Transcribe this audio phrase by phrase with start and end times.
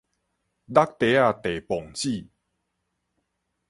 [0.03, 0.11] 橐袋仔
[1.43, 2.25] 袋磅子